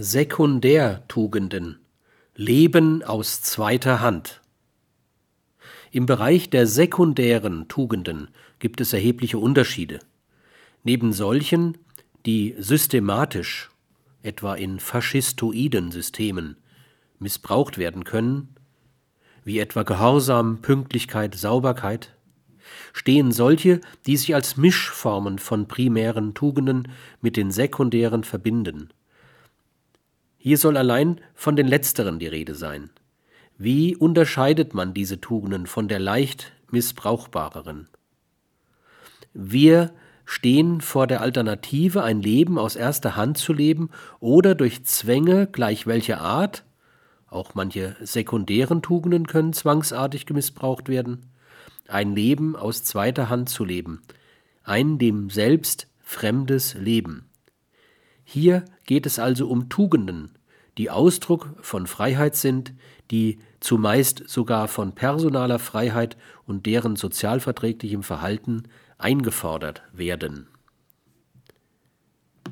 Sekundärtugenden. 0.00 1.80
Leben 2.36 3.02
aus 3.02 3.42
zweiter 3.42 4.00
Hand. 4.00 4.42
Im 5.90 6.06
Bereich 6.06 6.50
der 6.50 6.68
sekundären 6.68 7.66
Tugenden 7.66 8.28
gibt 8.60 8.80
es 8.80 8.92
erhebliche 8.92 9.38
Unterschiede. 9.38 9.98
Neben 10.84 11.12
solchen, 11.12 11.78
die 12.26 12.54
systematisch, 12.60 13.70
etwa 14.22 14.54
in 14.54 14.78
faschistoiden 14.78 15.90
Systemen, 15.90 16.58
missbraucht 17.18 17.76
werden 17.76 18.04
können, 18.04 18.54
wie 19.42 19.58
etwa 19.58 19.82
Gehorsam, 19.82 20.62
Pünktlichkeit, 20.62 21.34
Sauberkeit, 21.34 22.14
stehen 22.92 23.32
solche, 23.32 23.80
die 24.06 24.16
sich 24.16 24.32
als 24.36 24.56
Mischformen 24.56 25.40
von 25.40 25.66
primären 25.66 26.34
Tugenden 26.34 26.86
mit 27.20 27.36
den 27.36 27.50
sekundären 27.50 28.22
verbinden 28.22 28.90
hier 30.38 30.56
soll 30.56 30.76
allein 30.76 31.20
von 31.34 31.56
den 31.56 31.66
letzteren 31.66 32.18
die 32.18 32.28
Rede 32.28 32.54
sein. 32.54 32.90
Wie 33.58 33.96
unterscheidet 33.96 34.72
man 34.72 34.94
diese 34.94 35.20
Tugenden 35.20 35.66
von 35.66 35.88
der 35.88 35.98
leicht 35.98 36.52
missbrauchbareren? 36.70 37.88
Wir 39.34 39.92
stehen 40.24 40.80
vor 40.80 41.06
der 41.06 41.20
Alternative, 41.22 42.04
ein 42.04 42.22
Leben 42.22 42.58
aus 42.58 42.76
erster 42.76 43.16
Hand 43.16 43.38
zu 43.38 43.52
leben 43.52 43.90
oder 44.20 44.54
durch 44.54 44.84
Zwänge 44.84 45.48
gleich 45.48 45.86
welcher 45.86 46.20
Art, 46.20 46.64
auch 47.28 47.54
manche 47.54 47.96
sekundären 48.00 48.80
Tugenden 48.80 49.26
können 49.26 49.52
zwangsartig 49.52 50.28
missbraucht 50.30 50.88
werden, 50.88 51.26
ein 51.88 52.14
Leben 52.14 52.56
aus 52.56 52.84
zweiter 52.84 53.28
Hand 53.28 53.48
zu 53.48 53.64
leben, 53.64 54.02
ein 54.62 54.98
dem 54.98 55.30
Selbst 55.30 55.88
fremdes 56.00 56.74
Leben. 56.74 57.27
Hier 58.30 58.66
geht 58.84 59.06
es 59.06 59.18
also 59.18 59.48
um 59.48 59.70
Tugenden, 59.70 60.32
die 60.76 60.90
Ausdruck 60.90 61.54
von 61.62 61.86
Freiheit 61.86 62.36
sind, 62.36 62.74
die 63.10 63.38
zumeist 63.58 64.28
sogar 64.28 64.68
von 64.68 64.94
personaler 64.94 65.58
Freiheit 65.58 66.18
und 66.44 66.66
deren 66.66 66.96
sozialverträglichem 66.96 68.02
Verhalten 68.02 68.64
eingefordert 68.98 69.82
werden 69.94 70.46